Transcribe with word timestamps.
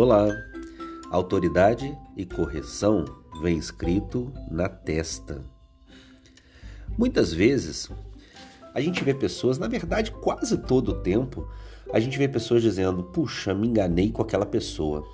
Olá! 0.00 0.28
Autoridade 1.10 1.92
e 2.16 2.24
correção 2.24 3.04
vem 3.42 3.58
escrito 3.58 4.32
na 4.48 4.68
testa. 4.68 5.44
Muitas 6.96 7.32
vezes 7.32 7.90
a 8.72 8.80
gente 8.80 9.02
vê 9.02 9.12
pessoas, 9.12 9.58
na 9.58 9.66
verdade, 9.66 10.12
quase 10.12 10.56
todo 10.56 10.90
o 10.90 11.02
tempo, 11.02 11.48
a 11.92 11.98
gente 11.98 12.16
vê 12.16 12.28
pessoas 12.28 12.62
dizendo: 12.62 13.02
Puxa, 13.02 13.52
me 13.52 13.66
enganei 13.66 14.12
com 14.12 14.22
aquela 14.22 14.46
pessoa. 14.46 15.04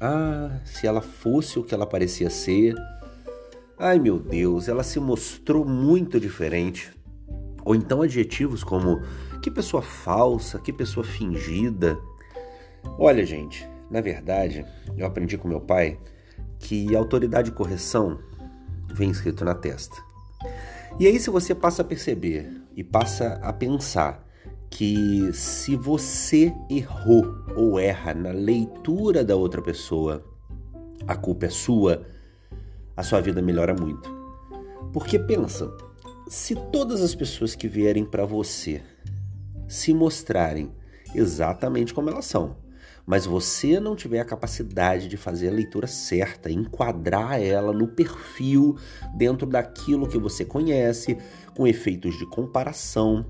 Ah, 0.00 0.60
se 0.64 0.86
ela 0.86 1.00
fosse 1.00 1.58
o 1.58 1.64
que 1.64 1.74
ela 1.74 1.84
parecia 1.84 2.30
ser. 2.30 2.76
Ai 3.76 3.98
meu 3.98 4.20
Deus, 4.20 4.68
ela 4.68 4.84
se 4.84 5.00
mostrou 5.00 5.64
muito 5.64 6.20
diferente. 6.20 6.92
Ou 7.64 7.74
então 7.74 8.00
adjetivos 8.00 8.62
como 8.62 9.02
que 9.42 9.50
pessoa 9.50 9.82
falsa, 9.82 10.60
que 10.60 10.72
pessoa 10.72 11.02
fingida. 11.02 11.98
Olha, 12.96 13.26
gente, 13.26 13.68
na 13.90 14.00
verdade, 14.00 14.64
eu 14.96 15.06
aprendi 15.06 15.36
com 15.36 15.48
meu 15.48 15.60
pai 15.60 15.98
que 16.58 16.94
autoridade 16.94 17.50
e 17.50 17.54
correção 17.54 18.18
vem 18.92 19.10
escrito 19.10 19.44
na 19.44 19.54
testa. 19.54 19.96
E 20.98 21.06
aí, 21.06 21.18
se 21.18 21.30
você 21.30 21.54
passa 21.54 21.82
a 21.82 21.84
perceber 21.84 22.50
e 22.76 22.84
passa 22.84 23.40
a 23.42 23.52
pensar 23.52 24.26
que 24.68 25.32
se 25.32 25.74
você 25.74 26.54
errou 26.70 27.24
ou 27.56 27.78
erra 27.78 28.14
na 28.14 28.30
leitura 28.30 29.24
da 29.24 29.34
outra 29.34 29.60
pessoa, 29.60 30.24
a 31.06 31.16
culpa 31.16 31.46
é 31.46 31.50
sua, 31.50 32.06
a 32.96 33.02
sua 33.02 33.20
vida 33.20 33.42
melhora 33.42 33.74
muito. 33.74 34.08
Porque 34.92 35.18
pensa, 35.18 35.72
se 36.28 36.54
todas 36.54 37.02
as 37.02 37.14
pessoas 37.14 37.54
que 37.56 37.66
vierem 37.66 38.04
para 38.04 38.24
você 38.24 38.82
se 39.66 39.92
mostrarem 39.92 40.70
exatamente 41.14 41.92
como 41.92 42.10
elas 42.10 42.26
são, 42.26 42.56
mas 43.10 43.26
você 43.26 43.80
não 43.80 43.96
tiver 43.96 44.20
a 44.20 44.24
capacidade 44.24 45.08
de 45.08 45.16
fazer 45.16 45.48
a 45.48 45.52
leitura 45.52 45.88
certa, 45.88 46.48
enquadrar 46.48 47.42
ela 47.42 47.72
no 47.72 47.88
perfil 47.88 48.76
dentro 49.16 49.48
daquilo 49.48 50.06
que 50.06 50.16
você 50.16 50.44
conhece, 50.44 51.18
com 51.56 51.66
efeitos 51.66 52.16
de 52.16 52.24
comparação, 52.26 53.26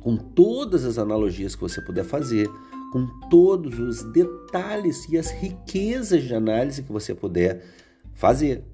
com 0.00 0.18
todas 0.18 0.84
as 0.84 0.98
analogias 0.98 1.54
que 1.54 1.62
você 1.62 1.80
puder 1.80 2.04
fazer, 2.04 2.46
com 2.92 3.06
todos 3.30 3.78
os 3.78 4.02
detalhes 4.12 5.08
e 5.08 5.16
as 5.16 5.30
riquezas 5.30 6.22
de 6.22 6.34
análise 6.34 6.82
que 6.82 6.92
você 6.92 7.14
puder 7.14 7.64
fazer. 8.12 8.64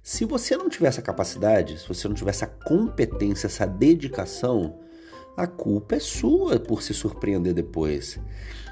Se 0.00 0.24
você 0.24 0.56
não 0.56 0.68
tiver 0.68 0.86
essa 0.86 1.02
capacidade, 1.02 1.76
se 1.76 1.88
você 1.88 2.06
não 2.06 2.14
tiver 2.14 2.30
essa 2.30 2.46
competência, 2.46 3.48
essa 3.48 3.66
dedicação, 3.66 4.78
a 5.38 5.46
culpa 5.46 5.94
é 5.94 6.00
sua 6.00 6.58
por 6.58 6.82
se 6.82 6.92
surpreender 6.92 7.54
depois. 7.54 8.18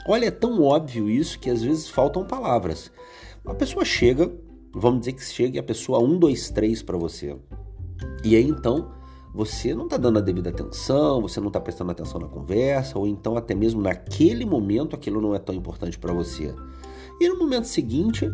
Olha, 0.08 0.26
é 0.26 0.30
tão 0.32 0.60
óbvio 0.60 1.08
isso 1.08 1.38
que 1.38 1.48
às 1.48 1.62
vezes 1.62 1.88
faltam 1.88 2.26
palavras. 2.26 2.90
A 3.46 3.54
pessoa 3.54 3.84
chega, 3.84 4.28
vamos 4.74 5.00
dizer 5.00 5.12
que 5.12 5.24
chega 5.24 5.60
a 5.60 5.62
pessoa 5.62 6.00
1, 6.00 6.18
2, 6.18 6.50
3 6.50 6.82
para 6.82 6.98
você. 6.98 7.36
E 8.24 8.34
aí 8.34 8.48
então 8.48 8.90
você 9.32 9.76
não 9.76 9.84
está 9.84 9.96
dando 9.96 10.18
a 10.18 10.20
devida 10.20 10.50
atenção, 10.50 11.22
você 11.22 11.38
não 11.38 11.46
está 11.46 11.60
prestando 11.60 11.92
atenção 11.92 12.20
na 12.20 12.26
conversa, 12.26 12.98
ou 12.98 13.06
então 13.06 13.36
até 13.36 13.54
mesmo 13.54 13.80
naquele 13.80 14.44
momento 14.44 14.96
aquilo 14.96 15.20
não 15.20 15.36
é 15.36 15.38
tão 15.38 15.54
importante 15.54 15.96
para 15.96 16.12
você. 16.12 16.52
E 17.20 17.28
no 17.28 17.38
momento 17.38 17.66
seguinte, 17.66 18.28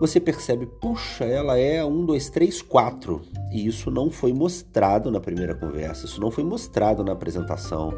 você 0.00 0.20
percebe, 0.20 0.66
puxa, 0.66 1.24
ela 1.24 1.58
é 1.58 1.84
um, 1.84 2.04
dois, 2.04 2.30
três, 2.30 2.62
quatro. 2.62 3.22
E 3.50 3.66
isso 3.66 3.90
não 3.90 4.10
foi 4.10 4.32
mostrado 4.32 5.10
na 5.10 5.20
primeira 5.20 5.54
conversa, 5.54 6.06
isso 6.06 6.20
não 6.20 6.30
foi 6.30 6.44
mostrado 6.44 7.02
na 7.02 7.12
apresentação. 7.12 7.92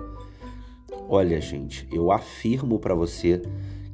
Olha, 1.09 1.41
gente, 1.41 1.87
eu 1.93 2.11
afirmo 2.11 2.79
para 2.79 2.95
você 2.95 3.43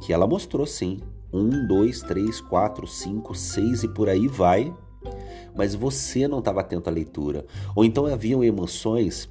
que 0.01 0.13
ela 0.13 0.27
mostrou 0.27 0.67
sim. 0.67 1.01
Um, 1.33 1.67
dois, 1.67 2.01
três, 2.01 2.41
quatro, 2.41 2.87
cinco, 2.87 3.35
seis 3.35 3.83
e 3.83 3.89
por 3.89 4.09
aí 4.09 4.29
vai. 4.29 4.73
Mas 5.55 5.75
você 5.75 6.29
não 6.29 6.39
estava 6.39 6.61
atento 6.61 6.89
à 6.89 6.93
leitura. 6.93 7.45
Ou 7.75 7.85
então 7.85 8.07
haviam 8.07 8.45
emoções 8.45 9.29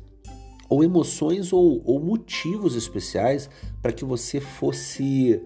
ou 0.67 0.83
emoções 0.83 1.53
ou, 1.53 1.81
ou 1.85 1.99
motivos 1.99 2.75
especiais 2.75 3.49
para 3.81 3.91
que 3.91 4.03
você 4.03 4.39
fosse 4.39 5.41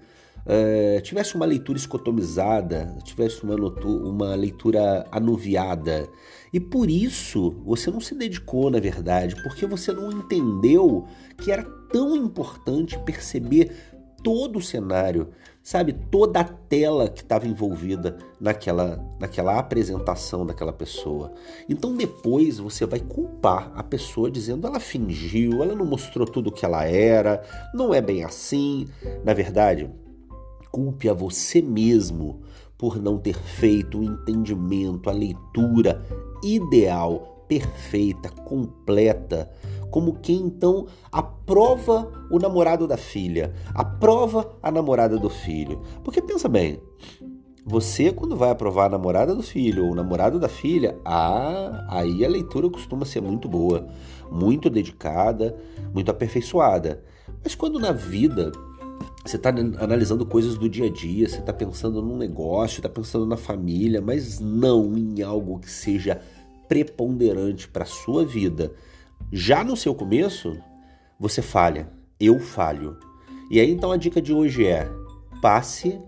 uh, 0.46 1.02
tivesse 1.02 1.36
uma 1.36 1.46
leitura 1.46 1.78
escotomizada, 1.78 2.96
tivesse 3.04 3.44
uma, 3.44 3.56
uma 3.56 4.36
leitura 4.36 5.06
anuviada. 5.12 6.10
E 6.52 6.60
por 6.60 6.90
isso 6.90 7.52
você 7.66 7.92
não 7.92 8.02
se 8.02 8.16
dedicou, 8.16 8.70
na 8.70 8.80
verdade, 8.80 9.36
porque 9.44 9.66
você 9.66 9.92
não 9.92 10.12
entendeu 10.12 11.06
que 11.38 11.52
era 11.52 11.64
tão 11.92 12.16
importante 12.16 12.98
perceber 13.00 13.72
todo 14.24 14.60
o 14.60 14.62
cenário, 14.62 15.30
sabe? 15.64 15.94
Toda 15.94 16.42
a 16.42 16.44
tela 16.44 17.10
que 17.10 17.22
estava 17.22 17.48
envolvida 17.48 18.18
naquela, 18.40 19.04
naquela 19.20 19.58
apresentação 19.58 20.46
daquela 20.46 20.74
pessoa. 20.74 21.34
Então 21.68 21.96
depois 21.96 22.58
você 22.58 22.86
vai 22.86 23.00
culpar 23.00 23.72
a 23.76 23.84
pessoa 23.84 24.32
dizendo 24.32 24.68
ela 24.68 24.80
fingiu, 24.80 25.64
ela 25.64 25.76
não 25.76 25.86
mostrou 25.86 26.26
tudo 26.26 26.48
o 26.48 26.52
que 26.52 26.66
ela 26.66 26.86
era, 26.86 27.42
não 27.74 27.94
é 27.94 28.02
bem 28.02 28.24
assim. 28.24 28.88
Na 29.24 29.34
verdade, 29.34 29.90
culpe 30.79 31.09
a 31.09 31.13
você 31.13 31.62
mesmo 31.62 32.40
por 32.78 33.01
não 33.01 33.17
ter 33.17 33.38
feito 33.38 34.00
o 34.00 34.03
entendimento, 34.03 35.09
a 35.09 35.13
leitura 35.13 36.01
ideal, 36.41 37.44
perfeita, 37.50 38.29
completa, 38.29 39.51
como 39.91 40.19
quem 40.22 40.38
então 40.38 40.88
aprova 41.12 42.09
o 42.31 42.40
namorado 42.40 42.88
da 42.88 42.95
filha, 42.95 43.53
aprova 43.75 44.56
a 44.63 44.72
namorada 44.72 45.17
do 45.17 45.29
filho. 45.29 45.81
Porque 46.01 46.22
pensa 46.22 46.47
bem, 46.47 46.79
você 47.66 48.13
quando 48.13 48.38
vai 48.38 48.51
aprovar 48.51 48.85
a 48.85 48.90
namorada 48.90 49.35
do 49.35 49.44
filho 49.44 49.84
ou 49.84 49.91
o 49.91 49.96
namorado 49.96 50.40
da 50.40 50.47
filha, 50.47 50.97
ah, 51.03 51.85
aí 51.90 52.23
a 52.23 52.29
leitura 52.29 52.69
costuma 52.69 53.03
ser 53.03 53.22
muito 53.22 53.50
boa, 53.50 53.85
muito 54.31 54.69
dedicada, 54.69 55.57
muito 55.94 56.09
aperfeiçoada. 56.09 57.03
Mas 57.44 57.53
quando 57.53 57.78
na 57.79 57.91
vida 57.91 58.53
você 59.25 59.35
está 59.35 59.50
analisando 59.50 60.25
coisas 60.25 60.57
do 60.57 60.69
dia 60.69 60.85
a 60.85 60.90
dia, 60.90 61.28
você 61.28 61.40
está 61.40 61.52
pensando 61.52 62.02
num 62.02 62.18
negócio, 62.18 62.80
está 62.80 62.90
pensando 62.90 63.25
na 63.25 63.38
família, 63.38 64.02
mas 64.02 64.40
não 64.40 64.97
em 64.97 65.22
algo 65.22 65.59
que 65.59 65.69
seja 65.69 66.22
preponderante 66.68 67.68
para 67.68 67.84
a 67.84 67.88
sua 67.88 68.25
vida. 68.25 68.74
Já 69.31 69.63
no 69.63 69.75
seu 69.75 69.94
começo, 69.94 70.58
você 71.19 71.41
falha, 71.41 71.91
eu 72.19 72.40
falho. 72.40 72.97
E 73.52 73.59
aí 73.59 73.69
então 73.69 73.91
a 73.91 73.97
dica 73.97 74.22
de 74.22 74.31
hoje 74.31 74.66
é: 74.66 74.90
passe 75.41 76.00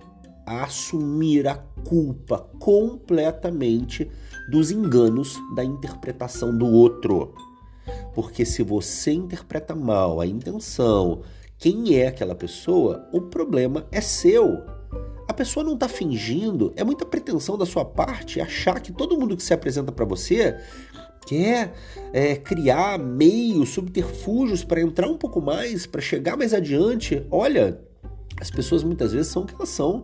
a 0.45 0.63
assumir 0.63 1.47
a 1.47 1.55
culpa 1.83 2.39
completamente 2.59 4.09
dos 4.49 4.71
enganos 4.71 5.37
da 5.55 5.63
interpretação 5.63 6.57
do 6.57 6.65
outro. 6.65 7.33
Porque 8.13 8.45
se 8.45 8.63
você 8.63 9.11
interpreta 9.11 9.75
mal 9.75 10.19
a 10.19 10.27
intenção, 10.27 11.21
quem 11.61 11.95
é 11.95 12.07
aquela 12.07 12.33
pessoa, 12.33 13.07
o 13.13 13.21
problema 13.21 13.85
é 13.91 14.01
seu. 14.01 14.65
A 15.27 15.33
pessoa 15.33 15.63
não 15.63 15.75
está 15.75 15.87
fingindo, 15.87 16.73
é 16.75 16.83
muita 16.83 17.05
pretensão 17.05 17.55
da 17.55 17.67
sua 17.67 17.85
parte 17.85 18.41
achar 18.41 18.79
que 18.79 18.91
todo 18.91 19.15
mundo 19.15 19.37
que 19.37 19.43
se 19.43 19.53
apresenta 19.53 19.91
para 19.91 20.03
você 20.03 20.57
quer 21.27 21.71
é, 22.11 22.35
criar 22.35 22.97
meios, 22.97 23.69
subterfúgios 23.69 24.63
para 24.63 24.81
entrar 24.81 25.07
um 25.07 25.17
pouco 25.17 25.39
mais, 25.39 25.85
para 25.85 26.01
chegar 26.01 26.35
mais 26.35 26.51
adiante. 26.51 27.23
Olha, 27.29 27.79
as 28.39 28.49
pessoas 28.49 28.83
muitas 28.83 29.13
vezes 29.13 29.31
são 29.31 29.43
o 29.43 29.45
que 29.45 29.53
elas 29.53 29.69
são. 29.69 30.01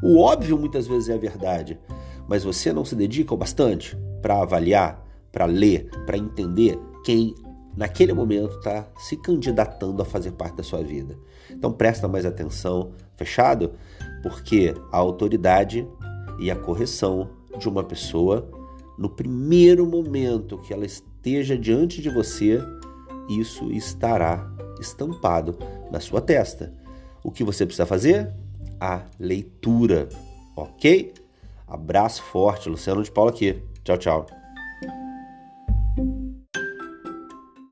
O 0.00 0.20
óbvio 0.20 0.56
muitas 0.56 0.86
vezes 0.86 1.08
é 1.08 1.14
a 1.14 1.18
verdade, 1.18 1.76
mas 2.28 2.44
você 2.44 2.72
não 2.72 2.84
se 2.84 2.94
dedica 2.94 3.34
o 3.34 3.36
bastante 3.36 3.98
para 4.22 4.42
avaliar, 4.42 5.04
para 5.32 5.44
ler, 5.44 5.90
para 6.06 6.16
entender 6.16 6.78
quem 7.04 7.34
naquele 7.76 8.12
momento 8.12 8.56
está 8.56 8.86
se 8.98 9.16
candidatando 9.16 10.00
a 10.02 10.04
fazer 10.04 10.32
parte 10.32 10.56
da 10.56 10.62
sua 10.62 10.82
vida. 10.82 11.18
Então 11.50 11.72
presta 11.72 12.08
mais 12.08 12.24
atenção, 12.24 12.92
fechado? 13.16 13.72
Porque 14.22 14.74
a 14.92 14.96
autoridade 14.96 15.86
e 16.38 16.50
a 16.50 16.56
correção 16.56 17.30
de 17.58 17.68
uma 17.68 17.84
pessoa 17.84 18.48
no 18.96 19.08
primeiro 19.08 19.86
momento 19.86 20.58
que 20.58 20.72
ela 20.72 20.84
esteja 20.84 21.58
diante 21.58 22.00
de 22.00 22.10
você, 22.10 22.60
isso 23.28 23.70
estará 23.72 24.48
estampado 24.80 25.58
na 25.90 26.00
sua 26.00 26.20
testa. 26.20 26.72
O 27.22 27.30
que 27.30 27.42
você 27.42 27.64
precisa 27.64 27.86
fazer? 27.86 28.32
A 28.80 29.04
leitura, 29.18 30.08
ok? 30.56 31.14
Abraço 31.66 32.22
forte, 32.22 32.68
Luciano 32.68 33.02
de 33.02 33.10
Paula 33.10 33.30
aqui. 33.30 33.62
Tchau, 33.82 33.98
tchau. 33.98 34.43